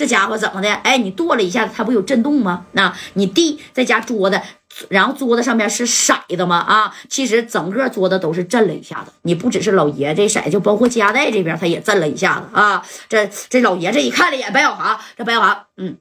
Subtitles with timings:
[0.00, 0.72] 这家伙怎么的？
[0.76, 2.64] 哎，你跺了一下子，它不有震动吗？
[2.72, 4.40] 那你地再加桌子，
[4.88, 6.56] 然后桌子上面是骰子吗？
[6.56, 9.12] 啊，其实整个桌子都是震了一下子。
[9.24, 12.82] 你不只是老爷这骰，就包括家代这边，他也震了一下子啊。
[13.10, 15.98] 这这老爷这一看了一眼白小航，这白小航，嗯。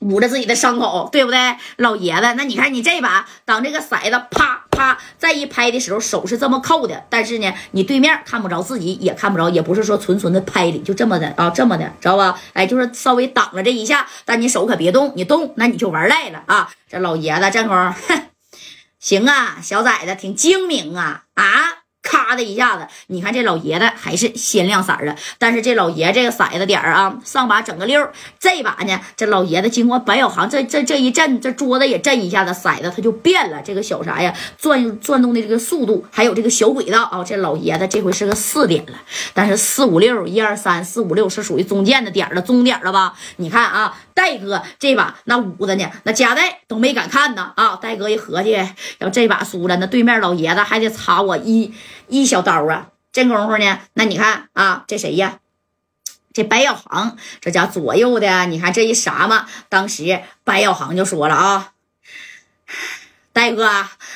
[0.00, 2.34] 捂着自己的伤口，对不对，老爷子？
[2.36, 12.38] 那你看你这把，当这个骰子啪啪再一拍的时候，手是这么扣的，但是呢，你对面看不着，自己也看不着，也不是说纯纯的拍里，就这么的啊，这么的，知道吧？
[12.52, 16.70] 哎，就是稍微挡了这一下，但你手可别动，你动那你就玩赖了啊！
[16.88, 18.14] 这老爷子这功夫，
[18.98, 21.83] 行啊，小崽子挺精明啊啊！
[22.04, 28.08] 咔的一下子，你看这老爷子还是鲜亮色的，但是这老爷这个骰子点儿啊，上把整个溜
[28.38, 33.62] 这把呢，这老爷子经过白小航这这这一震，这桌子也震一下子，骰子它就变了。
[33.64, 38.98] 这个小啥呀，转转动的这个速度，还有这个小轨道啊，这老爷子这回是个四点了，
[39.32, 43.14] 但是四五六一二三四五六是属于中间的点了，中点了吧？
[43.36, 47.76] 你看啊，戴哥这把那捂着呢，那夹带都没敢看呢啊！
[47.76, 48.56] 戴哥一合计，
[48.98, 51.74] 要这把输了，那对面老爷子还得插我一。
[52.06, 53.80] 一小刀啊，这功夫呢？
[53.94, 55.40] 那你看啊，这谁呀？
[56.32, 59.46] 这白小航，这家左右的，你看这一啥嘛？
[59.68, 61.72] 当时白小航就说了啊，
[63.44, 63.70] 戴哥，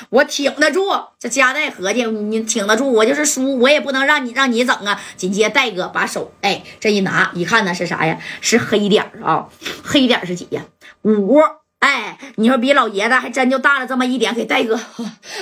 [0.09, 0.89] 我挺得住。
[1.19, 4.99] 这加代合计，你挺得住，我就是输，我也不能让你让你整啊。
[5.19, 8.19] 紧接着戴哥把手哎这一拿，一看呢是啥呀？
[8.41, 9.49] 是黑点啊，
[9.85, 10.63] 黑点是几呀？
[11.03, 11.41] 五。
[11.81, 14.81] 哎，你说比老爷子还真就大了这么一点，给戴哥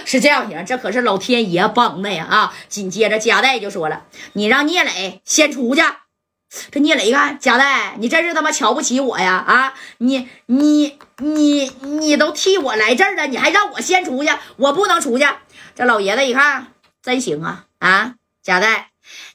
[0.04, 2.54] 是这样型，这可是老天爷帮的呀啊！
[2.68, 4.02] 紧接着加代就说了
[4.34, 5.80] ：“你让聂磊先出去。”
[6.70, 9.74] 这聂磊一看，加代，你真是他妈瞧不起我呀啊！
[9.98, 14.30] 你你你你都替我来这儿了，你还让我先出去？
[14.56, 15.26] 我不能出去。
[15.74, 16.68] 这老爷子一看，
[17.02, 18.14] 真行啊啊！
[18.42, 18.88] 加代。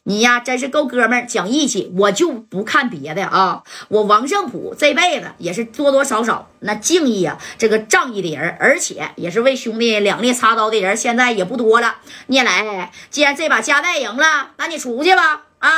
[0.04, 1.94] 你呀，真是够哥们儿，讲义气。
[1.98, 11.98] 我就不看别的啊，我王胜普这辈子也是多多少少那敬意啊，这个仗义的人，而且也是为兄弟两肋插刀的人，现在也不多了。
[12.28, 15.43] 聂磊，既然这把加代赢了，那你出去吧。
[15.61, 15.70] 啊，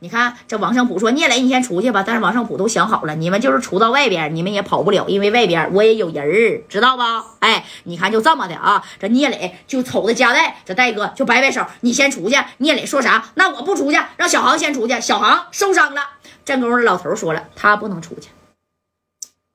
[0.00, 7.24] 你看这王胜普说：“聂磊，你先出去吧。”但是王胜普都想好了，你们就是出到外边，你们也跑不了，因为外边我也有人儿，知道吧？
[7.38, 8.84] 哎，你看就这么的啊。
[8.98, 13.26] 这聂磊就瞅着加代，这戴哥就摆摆手：“你先出去。”聂磊说啥？
[13.34, 15.00] 那我不出去，让小航先出去。
[15.00, 16.02] 小航受伤了。
[16.44, 18.30] 这功夫老头说了，他不能出去。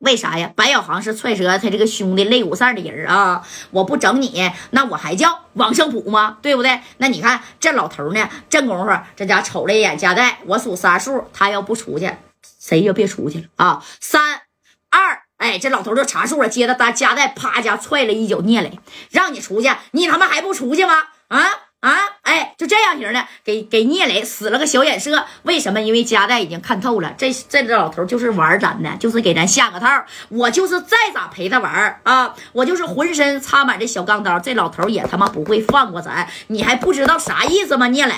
[0.04, 0.52] 为啥呀？
[0.56, 3.42] 白小航是踹折他这个兄弟肋骨扇的人啊！
[3.72, 6.38] 我不整你，那我还叫王胜普吗？
[6.42, 6.82] 对不对？
[6.98, 8.30] 那你看这老头呢？
[8.50, 12.14] 这功夫这家瞅了一眼加代，我数仨数，他要不出去，
[12.60, 13.84] 谁就别出去了啊！
[14.02, 14.42] 三
[14.90, 16.50] 二，哎，这老头就查数了。
[16.50, 18.78] 接着大加代啪家踹了一脚聂磊，
[19.10, 20.96] 让你出去，你他妈还不出去吗？
[21.30, 21.46] 啊！
[21.84, 25.26] 啊，哎，就这样型的，给给聂磊使了个小眼色。
[25.42, 25.82] 为什么？
[25.82, 30.06] 因为加代已经看透了，这这老头就是玩咱的，就是给咱下个套。
[30.30, 36.26] 我就是再咋陪他玩啊，我就是浑身插满这小钢刀，这老头也他妈不会放过咱。
[36.48, 37.88] 你还不知道啥意思吗？
[37.88, 38.14] 聂磊，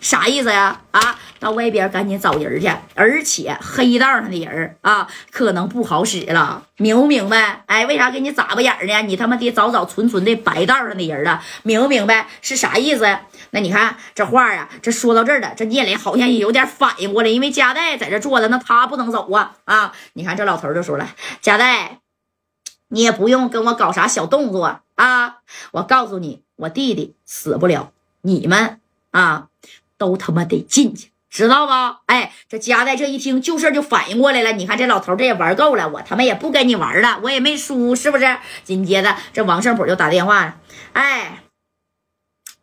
[0.00, 0.80] 啥意思呀？
[0.92, 7.62] 啊，到外边赶紧找人去，而且黑道上的人啊，可能不好使了，明不明白？
[7.66, 9.02] 哎，为啥给你眨巴眼呢？
[9.02, 12.26] 你他妈得找找纯纯的白道上的人了，明不明白？
[12.40, 13.06] 是啥意思？
[13.50, 19.92] 那你看这话呀，这说到这儿了，这聂磊好像也有点反应过来，因为加代在这坐着，那他不能走啊啊！
[20.14, 21.08] 你看这老头就说了
[21.40, 22.00] ：“加代，
[22.88, 25.36] 你也不用跟我搞啥小动作啊！
[25.70, 28.80] 我告诉你，我弟弟死不了，你们
[29.12, 29.46] 啊
[29.96, 32.02] 都他妈得进去，知道吧？
[32.06, 34.52] 哎，这加代这一听就事就反应过来了。
[34.52, 38.36] 你看这老头这也玩够了，我他妈也不跟你玩了，我也没输，是不是？
[38.62, 40.56] 紧接着这王胜普就打电话了，
[40.92, 41.38] 哎。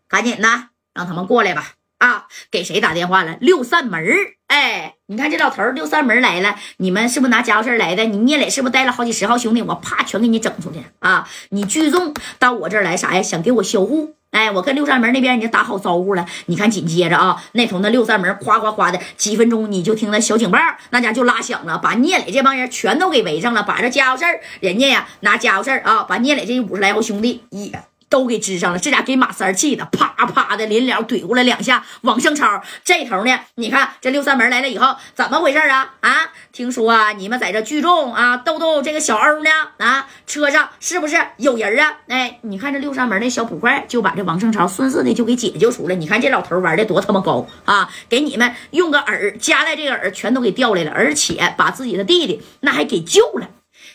[0.08, 0.48] 赶紧的，
[0.96, 1.74] 让他们过来吧！
[2.00, 3.38] 啊，给谁打电话了？
[3.42, 4.04] 六扇门
[4.48, 8.06] 哎，你看这老头六扇门来了，你们是不是拿家伙事来的？
[8.06, 9.62] 你聂磊是不是带了好几十号兄弟？
[9.62, 11.30] 我啪全给你整出去啊！
[11.50, 13.22] 你聚众到我这儿来啥呀？
[13.22, 14.16] 想给我销户？
[14.32, 16.26] 哎，我跟六扇门那边已经打好招呼了。
[16.46, 20.58] 你看紧接着啊，那头那六扇门夸夸夸的，几分钟你就听那小警报
[20.92, 27.72] 那家就拉响了，把聂磊这帮人全都给围上了，把这家伙事儿，人家呀拿家伙事儿啊，把聂磊这五十来号兄弟也。
[28.10, 31.86] 都给支上了，这家给马三气的，啪啪的临了怼过来两下。
[32.02, 35.94] 王胜超这头呢，你看这六扇门来了以后，怎么回事啊？
[36.02, 39.50] 啊，听说啊，你们在这聚众啊，逗逗这个小欧呢？
[39.78, 42.00] 啊，车上是不是有人啊？
[42.08, 45.96] 哎，你看这六扇门那小捕快就把这王胜超顺势的就给解救出来。
[45.96, 47.90] 你看这老头玩的多他妈高啊！
[48.10, 53.50] 给你们用个饵夹在这个饵全都给钓来了，而且把自己的弟弟那还给救了。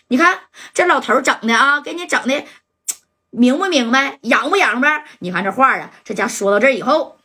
[0.09, 0.39] 你看
[0.73, 2.45] 这老头整的啊，给你整的。
[3.37, 4.19] 明不明白？
[4.23, 5.05] 洋不洋吧？
[5.19, 7.17] 你看这话啊，这家说到这以后，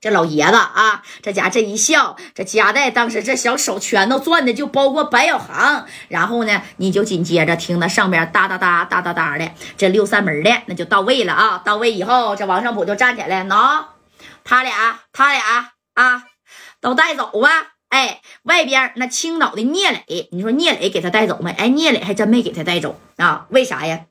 [0.00, 11.62] 这老爷子啊，这家这一笑，这夹带当时这小手拳头攥的就包括白小航，然后呢，你就紧接着听那上边哒哒哒哒哒哒的，这六扇门的那就到位了啊！
[11.64, 13.84] 到位以后，这王胜普就站起来，喏，
[14.42, 16.24] 他俩他俩啊，
[16.80, 17.50] 都带走吧。
[17.90, 21.50] 哎，外边那青岛的聂磊，你说聂磊给他带走没？
[21.52, 23.46] 哎，聂磊还真没给他带走啊？
[23.50, 24.06] 为啥呀？